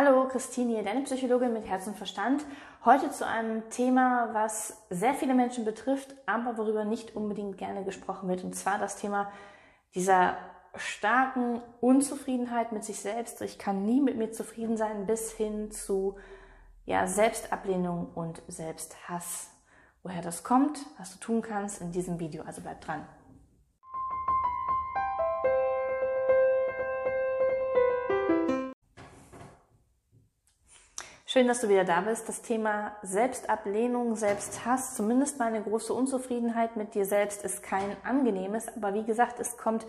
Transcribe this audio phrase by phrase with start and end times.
[0.00, 2.44] Hallo, Christine hier, deine Psychologin mit Herz und Verstand.
[2.84, 8.28] Heute zu einem Thema, was sehr viele Menschen betrifft, aber worüber nicht unbedingt gerne gesprochen
[8.28, 8.44] wird.
[8.44, 9.28] Und zwar das Thema
[9.96, 10.36] dieser
[10.76, 13.42] starken Unzufriedenheit mit sich selbst.
[13.42, 16.14] Ich kann nie mit mir zufrieden sein, bis hin zu
[16.86, 19.50] ja, Selbstablehnung und Selbsthass.
[20.04, 22.44] Woher das kommt, was du tun kannst in diesem Video.
[22.44, 23.04] Also bleib dran.
[31.38, 32.28] Schön, dass du wieder da bist.
[32.28, 38.66] Das Thema Selbstablehnung, Selbsthass, zumindest mal eine große Unzufriedenheit mit dir selbst ist kein angenehmes,
[38.74, 39.86] aber wie gesagt, es kommt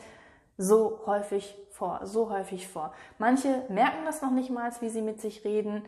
[0.59, 2.93] so häufig vor, so häufig vor.
[3.17, 5.85] Manche merken das noch nicht mal, wie sie mit sich reden,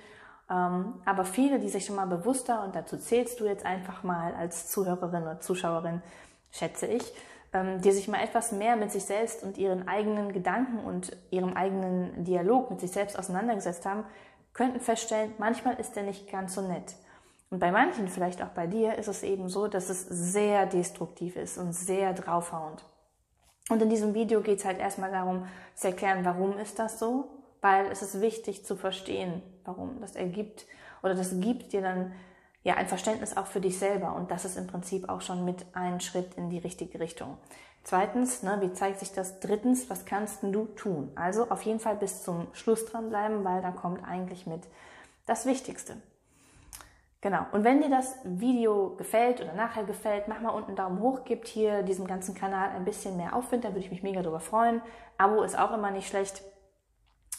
[0.49, 4.33] ähm, aber viele, die sich schon mal bewusster, und dazu zählst du jetzt einfach mal
[4.33, 6.01] als Zuhörerin oder Zuschauerin,
[6.49, 7.13] schätze ich,
[7.53, 11.53] ähm, die sich mal etwas mehr mit sich selbst und ihren eigenen Gedanken und ihrem
[11.53, 14.05] eigenen Dialog mit sich selbst auseinandergesetzt haben,
[14.53, 16.95] könnten feststellen, manchmal ist er nicht ganz so nett.
[17.49, 21.35] Und bei manchen, vielleicht auch bei dir, ist es eben so, dass es sehr destruktiv
[21.35, 22.83] ist und sehr draufhauend.
[23.69, 27.29] Und in diesem Video geht es halt erstmal darum, zu erklären, warum ist das so,
[27.61, 30.65] weil es ist wichtig zu verstehen, warum das ergibt
[31.03, 32.13] oder das gibt dir dann
[32.63, 35.65] ja ein Verständnis auch für dich selber und das ist im Prinzip auch schon mit
[35.73, 37.37] ein Schritt in die richtige Richtung.
[37.83, 39.39] Zweitens, ne, wie zeigt sich das?
[39.39, 41.11] Drittens, was kannst du tun?
[41.15, 44.61] Also auf jeden Fall bis zum Schluss dranbleiben, weil da kommt eigentlich mit
[45.25, 45.97] das Wichtigste.
[47.21, 47.45] Genau.
[47.51, 51.23] Und wenn dir das Video gefällt oder nachher gefällt, mach mal unten einen Daumen hoch,
[51.23, 54.39] gibt hier diesem ganzen Kanal ein bisschen mehr Aufwind, da würde ich mich mega drüber
[54.39, 54.81] freuen.
[55.17, 56.43] Abo ist auch immer nicht schlecht.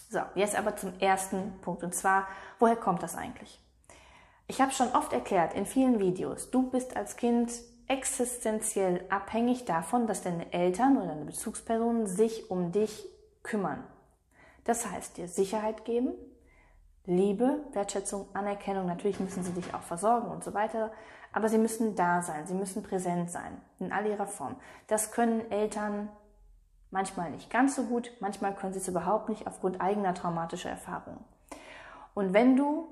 [0.09, 2.29] So, jetzt aber zum ersten Punkt und zwar,
[2.59, 3.59] woher kommt das eigentlich?
[4.53, 7.51] Ich habe schon oft erklärt in vielen Videos, du bist als Kind
[7.89, 13.09] existenziell abhängig davon, dass deine Eltern oder deine Bezugspersonen sich um dich
[13.43, 13.83] kümmern.
[14.65, 16.13] Das heißt, dir Sicherheit geben,
[17.07, 20.93] Liebe, Wertschätzung, Anerkennung, natürlich müssen sie dich auch versorgen und so weiter,
[21.33, 24.57] aber sie müssen da sein, sie müssen präsent sein, in all ihrer Form.
[24.87, 26.11] Das können Eltern
[26.91, 31.25] manchmal nicht ganz so gut, manchmal können sie es überhaupt nicht aufgrund eigener traumatischer Erfahrungen.
[32.13, 32.89] Und wenn du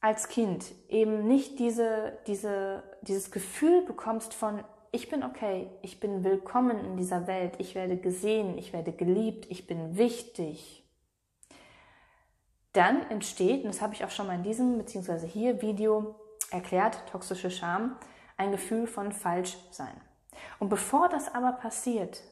[0.00, 6.24] als Kind eben nicht diese, diese, dieses Gefühl bekommst von, ich bin okay, ich bin
[6.24, 10.84] willkommen in dieser Welt, ich werde gesehen, ich werde geliebt, ich bin wichtig,
[12.72, 15.26] dann entsteht, und das habe ich auch schon mal in diesem bzw.
[15.26, 16.14] hier Video
[16.50, 17.96] erklärt, toxische Scham,
[18.36, 20.00] ein Gefühl von Falschsein.
[20.60, 22.22] Und bevor das aber passiert,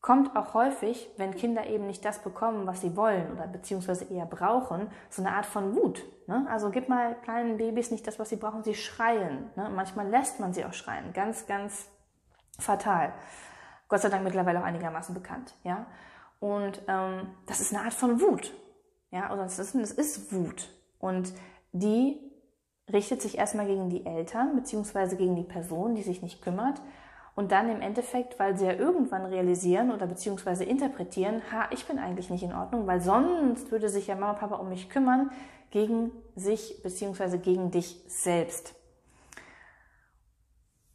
[0.00, 4.26] kommt auch häufig, wenn Kinder eben nicht das bekommen, was sie wollen oder beziehungsweise eher
[4.26, 6.04] brauchen, so eine Art von Wut.
[6.26, 6.46] Ne?
[6.50, 9.50] Also gib mal kleinen Babys nicht das, was sie brauchen, sie schreien.
[9.56, 9.70] Ne?
[9.74, 11.12] Manchmal lässt man sie auch schreien.
[11.12, 11.88] Ganz, ganz
[12.58, 13.12] fatal.
[13.88, 15.54] Gott sei Dank mittlerweile auch einigermaßen bekannt.
[15.64, 15.86] Ja?
[16.38, 18.52] Und ähm, das ist eine Art von Wut.
[19.10, 20.68] Ja, oder es ist, es ist Wut.
[20.98, 21.32] Und
[21.72, 22.20] die
[22.92, 26.80] richtet sich erstmal gegen die Eltern, beziehungsweise gegen die Person, die sich nicht kümmert
[27.38, 32.00] und dann im Endeffekt, weil sie ja irgendwann realisieren oder beziehungsweise interpretieren, ha, ich bin
[32.00, 35.30] eigentlich nicht in Ordnung, weil sonst würde sich ja Mama Papa um mich kümmern,
[35.70, 38.74] gegen sich beziehungsweise gegen dich selbst.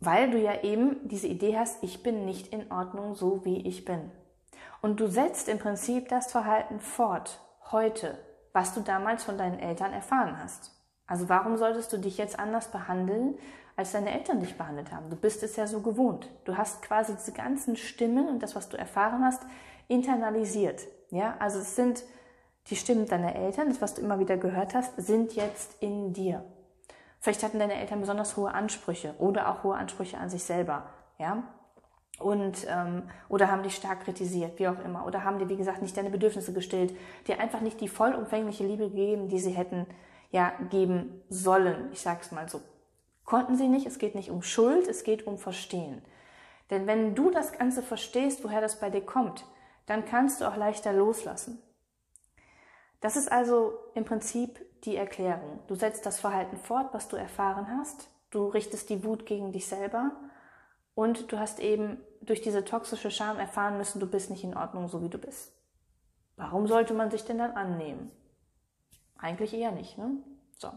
[0.01, 3.85] Weil du ja eben diese Idee hast, ich bin nicht in Ordnung so, wie ich
[3.85, 4.11] bin.
[4.81, 7.39] Und du setzt im Prinzip das Verhalten fort,
[7.71, 8.17] heute,
[8.51, 10.72] was du damals von deinen Eltern erfahren hast.
[11.08, 13.38] Also warum solltest du dich jetzt anders behandeln,
[13.75, 15.09] als deine Eltern dich behandelt haben.
[15.09, 16.30] Du bist es ja so gewohnt.
[16.46, 19.41] Du hast quasi diese ganzen Stimmen und das, was du erfahren hast,
[19.88, 20.81] internalisiert.
[21.09, 22.03] Ja, also es sind
[22.68, 26.44] die Stimmen deiner Eltern, das, was du immer wieder gehört hast, sind jetzt in dir.
[27.20, 30.85] Vielleicht hatten deine Eltern besonders hohe Ansprüche oder auch hohe Ansprüche an sich selber.
[31.18, 31.44] Ja,
[32.20, 35.81] und ähm, oder haben dich stark kritisiert, wie auch immer, oder haben dir wie gesagt
[35.81, 36.96] nicht deine Bedürfnisse gestillt,
[37.28, 39.88] dir einfach nicht die vollumfängliche Liebe gegeben, die sie hätten
[40.33, 41.89] ja geben sollen.
[41.94, 42.59] Ich sag's mal so.
[43.23, 46.01] Konnten sie nicht, es geht nicht um Schuld, es geht um Verstehen.
[46.69, 49.45] Denn wenn du das Ganze verstehst, woher das bei dir kommt,
[49.85, 51.61] dann kannst du auch leichter loslassen.
[52.99, 55.59] Das ist also im Prinzip die Erklärung.
[55.67, 59.67] Du setzt das Verhalten fort, was du erfahren hast, du richtest die Wut gegen dich
[59.67, 60.11] selber
[60.96, 64.87] und du hast eben durch diese toxische Scham erfahren müssen, du bist nicht in Ordnung,
[64.87, 65.53] so wie du bist.
[66.37, 68.11] Warum sollte man sich denn dann annehmen?
[69.23, 70.17] Eigentlich eher nicht, ne?
[70.58, 70.70] So.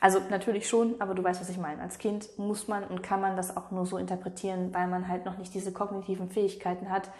[0.00, 1.82] Also natürlich schon, aber du weißt, was ich meine.
[1.82, 5.26] Als Kind muss man und kann man das auch nur so interpretieren, weil man halt
[5.26, 7.10] noch nicht diese kognitiven Fähigkeiten hat,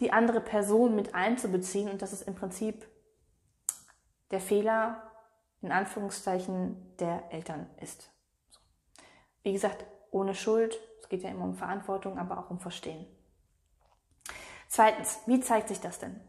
[0.00, 2.88] die andere Person mit einzubeziehen und das ist im Prinzip
[4.32, 5.00] der Fehler,
[5.62, 8.10] in Anführungszeichen, der Eltern ist.
[8.50, 8.58] So.
[9.44, 13.06] Wie gesagt, ohne Schuld, es geht ja immer um Verantwortung, aber auch um Verstehen.
[14.66, 16.20] Zweitens, wie zeigt sich das denn?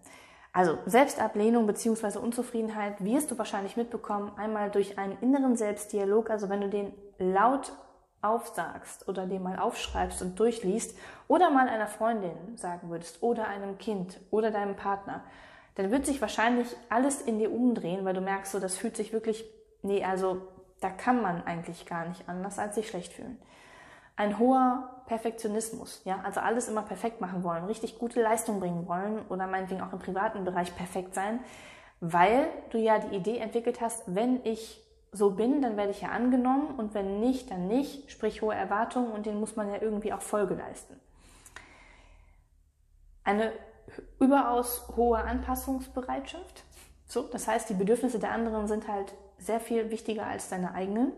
[0.60, 2.18] Also Selbstablehnung bzw.
[2.18, 7.72] Unzufriedenheit wirst du wahrscheinlich mitbekommen, einmal durch einen inneren Selbstdialog, also wenn du den laut
[8.22, 10.98] aufsagst oder den mal aufschreibst und durchliest
[11.30, 15.24] oder mal einer Freundin sagen würdest oder einem Kind oder deinem Partner,
[15.76, 19.14] dann wird sich wahrscheinlich alles in dir umdrehen, weil du merkst, so das fühlt sich
[19.14, 19.46] wirklich,
[19.82, 20.42] nee, also
[20.82, 23.40] da kann man eigentlich gar nicht anders als sich schlecht fühlen.
[24.20, 29.26] Ein hoher Perfektionismus, ja, also alles immer perfekt machen wollen, richtig gute Leistung bringen wollen
[29.30, 31.40] oder meinetwegen auch im privaten Bereich perfekt sein,
[32.02, 36.10] weil du ja die Idee entwickelt hast, wenn ich so bin, dann werde ich ja
[36.10, 40.12] angenommen und wenn nicht, dann nicht, sprich hohe Erwartungen und denen muss man ja irgendwie
[40.12, 41.00] auch Folge leisten.
[43.24, 43.54] Eine
[44.20, 46.66] überaus hohe Anpassungsbereitschaft.
[47.06, 51.14] So, das heißt, die Bedürfnisse der anderen sind halt sehr viel wichtiger als deine eigenen.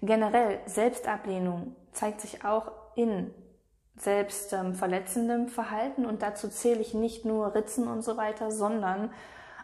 [0.00, 3.34] Generell Selbstablehnung zeigt sich auch in
[3.96, 9.12] selbstverletzendem Verhalten und dazu zähle ich nicht nur Ritzen und so weiter, sondern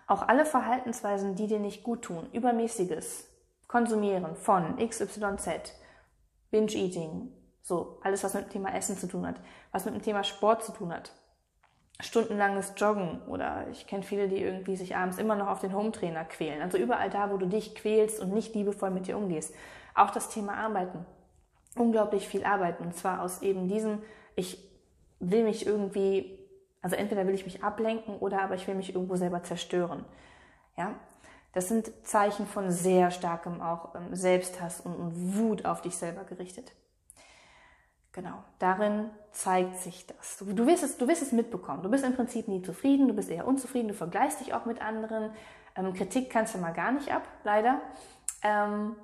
[0.07, 2.29] auch alle Verhaltensweisen, die dir nicht gut tun.
[2.33, 3.29] Übermäßiges
[3.69, 5.73] Konsumieren von XYZ,
[6.51, 7.33] Binge-Eating,
[7.63, 9.37] so alles, was mit dem Thema Essen zu tun hat,
[9.73, 11.13] was mit dem Thema Sport zu tun hat,
[12.01, 16.25] stundenlanges Joggen oder ich kenne viele, die irgendwie sich abends immer noch auf den Hometrainer
[16.25, 16.61] quälen.
[16.61, 19.55] Also überall da, wo du dich quälst und nicht liebevoll mit dir umgehst.
[19.95, 21.07] Auch das Thema Arbeiten.
[21.77, 22.85] Unglaublich viel arbeiten.
[22.85, 24.03] Und zwar aus eben diesem,
[24.35, 24.59] ich
[25.21, 26.39] will mich irgendwie,
[26.83, 30.05] also entweder will ich mich ablenken oder aber ich will mich irgendwo selber zerstören.
[30.77, 30.95] Ja,
[31.53, 36.25] das sind Zeichen von sehr starkem auch ähm, Selbsthass und, und Wut auf dich selber
[36.25, 36.73] gerichtet.
[38.15, 40.39] Genau, darin zeigt sich das.
[40.39, 41.83] Du wirst, es, du wirst es mitbekommen.
[41.83, 44.81] Du bist im Prinzip nie zufrieden, du bist eher unzufrieden, du vergleichst dich auch mit
[44.81, 45.31] anderen.
[45.75, 47.81] Ähm, Kritik kannst du mal gar nicht ab, leider.
[48.43, 48.95] Ähm,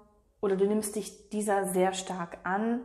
[0.40, 2.82] oder du nimmst dich dieser sehr stark an.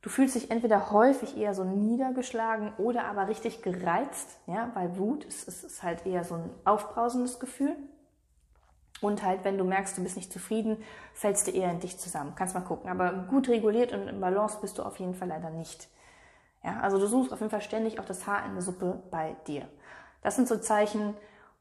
[0.00, 5.24] Du fühlst dich entweder häufig eher so niedergeschlagen oder aber richtig gereizt, ja, weil Wut
[5.24, 7.76] ist, ist, ist halt eher so ein aufbrausendes Gefühl.
[9.00, 10.82] Und halt, wenn du merkst, du bist nicht zufrieden,
[11.14, 12.34] fällst du eher in dich zusammen.
[12.36, 12.90] Kannst mal gucken.
[12.90, 15.88] Aber gut reguliert und im Balance bist du auf jeden Fall leider nicht.
[16.62, 19.36] Ja, also du suchst auf jeden Fall ständig auch das Haar in der Suppe bei
[19.46, 19.66] dir.
[20.22, 21.14] Das sind so Zeichen,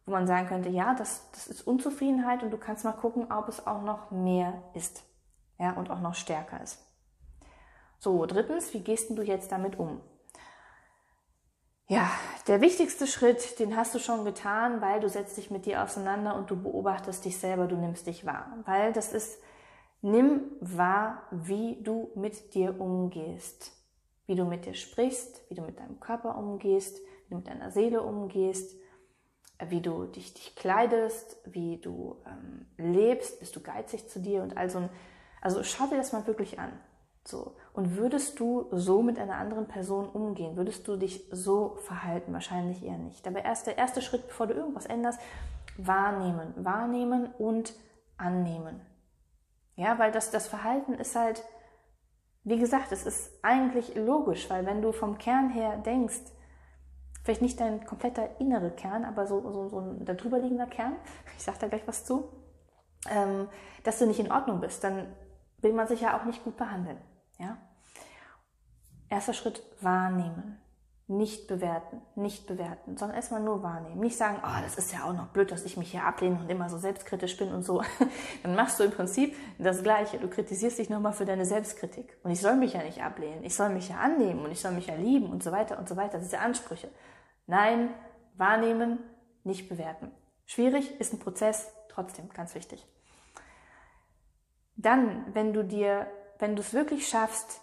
[0.05, 3.47] wo man sagen könnte, ja, das, das ist Unzufriedenheit und du kannst mal gucken, ob
[3.47, 5.03] es auch noch mehr ist.
[5.57, 6.79] Ja, und auch noch stärker ist.
[7.99, 10.01] So, drittens, wie gehst du jetzt damit um?
[11.91, 12.11] Ja,
[12.47, 16.35] der wichtigste Schritt, den hast du schon getan, weil du setzt dich mit dir auseinander
[16.35, 18.59] und du beobachtest dich selber, du nimmst dich wahr.
[18.65, 19.41] Weil das ist,
[20.03, 23.71] nimm wahr, wie du mit dir umgehst.
[24.27, 27.71] Wie du mit dir sprichst, wie du mit deinem Körper umgehst, wie du mit deiner
[27.71, 28.77] Seele umgehst,
[29.67, 34.55] wie du dich, dich kleidest, wie du ähm, lebst, bist du geizig zu dir und
[34.55, 34.89] all so ein,
[35.41, 36.71] also schau dir das mal wirklich an.
[37.29, 37.55] So.
[37.73, 40.57] Und würdest du so mit einer anderen Person umgehen?
[40.57, 42.33] Würdest du dich so verhalten?
[42.33, 43.27] Wahrscheinlich eher nicht.
[43.27, 45.19] Aber erst der erste Schritt, bevor du irgendwas änderst,
[45.77, 46.53] wahrnehmen.
[46.57, 47.73] Wahrnehmen und
[48.17, 48.81] annehmen.
[49.75, 51.43] Ja, weil das, das Verhalten ist halt,
[52.43, 56.21] wie gesagt, es ist eigentlich logisch, weil wenn du vom Kern her denkst,
[57.23, 60.95] vielleicht nicht dein kompletter innere Kern, aber so, so, so ein darüber liegender Kern,
[61.37, 62.27] ich sage da gleich was zu,
[63.09, 63.47] ähm,
[63.83, 65.15] dass du nicht in Ordnung bist, dann
[65.59, 66.97] will man sich ja auch nicht gut behandeln.
[67.39, 67.57] Ja?
[69.09, 70.59] Erster Schritt, wahrnehmen.
[71.07, 73.99] Nicht bewerten, nicht bewerten, sondern erstmal nur wahrnehmen.
[73.99, 76.51] Nicht sagen, oh, das ist ja auch noch blöd, dass ich mich hier ablehne und
[76.51, 77.81] immer so selbstkritisch bin und so.
[78.43, 80.19] Dann machst du im Prinzip das Gleiche.
[80.19, 82.15] Du kritisierst dich nochmal für deine Selbstkritik.
[82.21, 83.43] Und ich soll mich ja nicht ablehnen.
[83.43, 85.89] Ich soll mich ja annehmen und ich soll mich ja lieben und so weiter und
[85.89, 86.19] so weiter.
[86.19, 86.89] Diese Ansprüche.
[87.47, 87.89] Nein,
[88.37, 88.99] wahrnehmen,
[89.43, 90.11] nicht bewerten.
[90.45, 92.85] Schwierig ist ein Prozess, trotzdem ganz wichtig.
[94.75, 96.05] Dann, wenn du dir
[96.39, 97.61] wenn du es wirklich schaffst,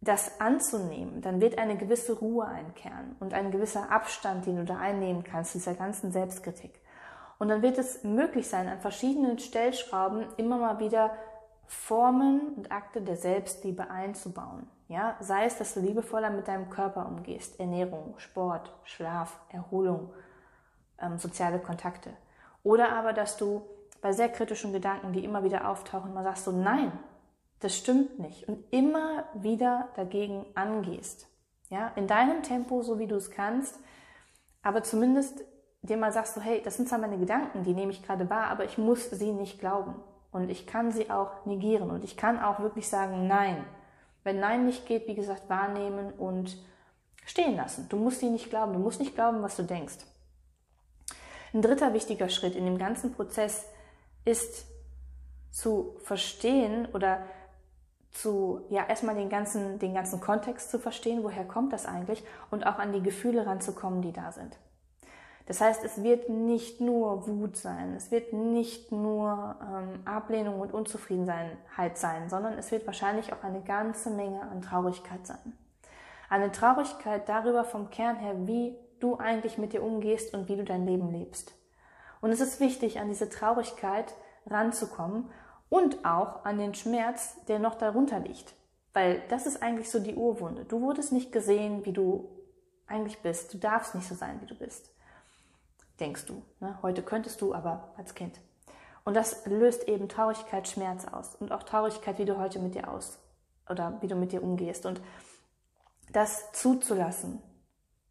[0.00, 4.76] das anzunehmen, dann wird eine gewisse Ruhe einkehren und ein gewisser Abstand, den du da
[4.76, 6.80] einnehmen kannst, dieser ganzen Selbstkritik.
[7.38, 11.12] Und dann wird es möglich sein, an verschiedenen Stellschrauben immer mal wieder
[11.66, 14.68] Formen und Akte der Selbstliebe einzubauen.
[14.88, 20.10] Ja, sei es, dass du liebevoller mit deinem Körper umgehst, Ernährung, Sport, Schlaf, Erholung,
[21.00, 22.10] ähm, soziale Kontakte.
[22.62, 23.62] Oder aber, dass du
[24.00, 26.92] bei sehr kritischen Gedanken, die immer wieder auftauchen, mal sagst so, nein,
[27.60, 31.26] das stimmt nicht und immer wieder dagegen angehst.
[31.68, 33.78] Ja, in deinem Tempo, so wie du es kannst,
[34.62, 35.44] aber zumindest
[35.82, 38.48] dir mal sagst du, hey, das sind zwar meine Gedanken, die nehme ich gerade wahr,
[38.48, 39.94] aber ich muss sie nicht glauben
[40.32, 43.64] und ich kann sie auch negieren und ich kann auch wirklich sagen, nein.
[44.22, 46.56] Wenn nein nicht geht, wie gesagt, wahrnehmen und
[47.24, 47.88] stehen lassen.
[47.88, 49.98] Du musst sie nicht glauben, du musst nicht glauben, was du denkst.
[51.54, 53.66] Ein dritter wichtiger Schritt in dem ganzen Prozess
[54.24, 54.66] ist
[55.50, 57.24] zu verstehen oder
[58.16, 62.66] zu, ja, erstmal den ganzen, den ganzen Kontext zu verstehen, woher kommt das eigentlich und
[62.66, 64.56] auch an die Gefühle ranzukommen, die da sind.
[65.46, 70.72] Das heißt, es wird nicht nur Wut sein, es wird nicht nur ähm, Ablehnung und
[70.72, 75.56] Unzufriedenheit sein, sondern es wird wahrscheinlich auch eine ganze Menge an Traurigkeit sein.
[76.28, 80.64] Eine Traurigkeit darüber vom Kern her, wie du eigentlich mit dir umgehst und wie du
[80.64, 81.52] dein Leben lebst.
[82.20, 84.14] Und es ist wichtig, an diese Traurigkeit
[84.46, 85.30] ranzukommen
[85.68, 88.54] und auch an den Schmerz, der noch darunter liegt.
[88.92, 90.64] Weil das ist eigentlich so die Urwunde.
[90.64, 92.28] Du wurdest nicht gesehen, wie du
[92.86, 93.52] eigentlich bist.
[93.52, 94.90] Du darfst nicht so sein, wie du bist.
[96.00, 96.42] Denkst du.
[96.60, 96.78] Ne?
[96.82, 98.40] Heute könntest du, aber als Kind.
[99.04, 101.36] Und das löst eben Traurigkeit, Schmerz aus.
[101.36, 103.18] Und auch Traurigkeit, wie du heute mit dir aus
[103.68, 104.86] oder wie du mit dir umgehst.
[104.86, 105.00] Und
[106.12, 107.42] das zuzulassen,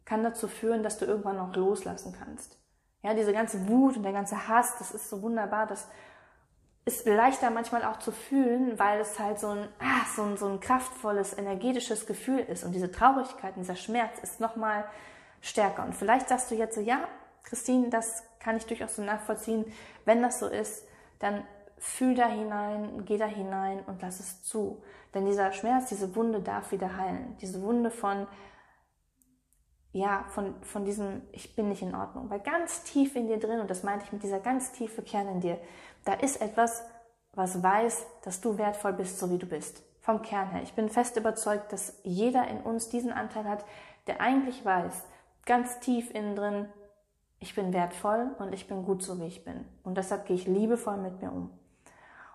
[0.06, 2.60] kann dazu führen, dass du irgendwann auch loslassen kannst.
[3.02, 5.88] Ja, diese ganze Wut und der ganze Hass, das ist so wunderbar, das
[6.86, 10.48] ist leichter manchmal auch zu fühlen, weil es halt so ein, ah, so ein, so
[10.48, 12.64] ein kraftvolles, energetisches Gefühl ist.
[12.64, 14.86] Und diese Traurigkeit, dieser Schmerz ist nochmal
[15.42, 15.84] stärker.
[15.84, 17.08] Und vielleicht sagst du jetzt so, ja,
[17.44, 19.66] Christine, das kann ich durchaus so nachvollziehen.
[20.06, 20.88] Wenn das so ist,
[21.20, 21.44] dann
[21.78, 24.84] fühl da hinein, geh da hinein und lass es zu.
[25.14, 27.36] Denn dieser Schmerz, diese Wunde darf wieder heilen.
[27.42, 28.28] Diese Wunde von,
[29.92, 32.30] ja, von, von diesem, ich bin nicht in Ordnung.
[32.30, 35.28] Weil ganz tief in dir drin, und das meinte ich mit dieser ganz tiefe Kern
[35.28, 35.60] in dir,
[36.06, 36.84] da ist etwas,
[37.34, 39.84] was weiß, dass du wertvoll bist, so wie du bist.
[40.00, 40.62] Vom Kern her.
[40.64, 43.66] Ich bin fest überzeugt, dass jeder in uns diesen Anteil hat,
[44.08, 45.04] der eigentlich weiß,
[45.46, 46.70] ganz tief innen drin,
[47.40, 49.66] ich bin wertvoll und ich bin gut, so wie ich bin.
[49.84, 51.52] Und deshalb gehe ich liebevoll mit mir um.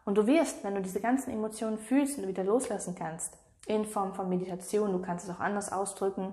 [0.04, 4.14] Und du wirst, wenn du diese ganzen Emotionen fühlst und wieder loslassen kannst, in Form
[4.14, 6.32] von Meditation, du kannst es auch anders ausdrücken,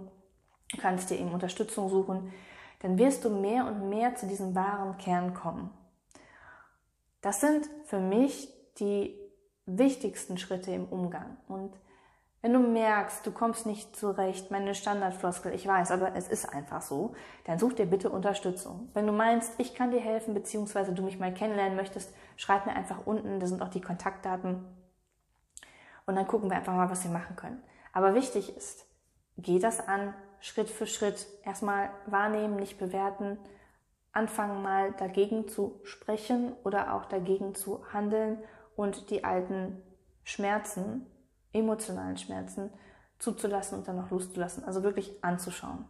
[0.71, 2.33] du kannst dir eben Unterstützung suchen,
[2.79, 5.71] dann wirst du mehr und mehr zu diesem wahren Kern kommen.
[7.21, 9.17] Das sind für mich die
[9.65, 11.37] wichtigsten Schritte im Umgang.
[11.47, 11.73] Und
[12.41, 16.81] wenn du merkst, du kommst nicht zurecht, meine Standardfloskel, ich weiß, aber es ist einfach
[16.81, 18.89] so, dann such dir bitte Unterstützung.
[18.93, 22.75] Wenn du meinst, ich kann dir helfen, beziehungsweise du mich mal kennenlernen möchtest, schreib mir
[22.75, 24.63] einfach unten, da sind auch die Kontaktdaten.
[26.05, 27.61] Und dann gucken wir einfach mal, was wir machen können.
[27.91, 28.85] Aber wichtig ist,
[29.37, 31.27] geh das an, Schritt für Schritt.
[31.43, 33.37] Erstmal wahrnehmen, nicht bewerten.
[34.17, 38.39] Anfangen mal dagegen zu sprechen oder auch dagegen zu handeln
[38.75, 39.79] und die alten
[40.23, 41.05] Schmerzen,
[41.53, 42.71] emotionalen Schmerzen
[43.19, 44.63] zuzulassen und dann noch loszulassen.
[44.63, 45.85] Also wirklich anzuschauen.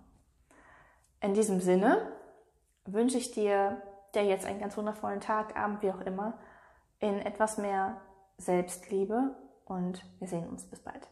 [1.21, 2.11] In diesem Sinne
[2.83, 3.81] wünsche ich dir,
[4.13, 6.37] der jetzt einen ganz wundervollen Tag, Abend, wie auch immer,
[6.99, 8.01] in etwas mehr
[8.37, 11.07] Selbstliebe und wir sehen uns bis bald.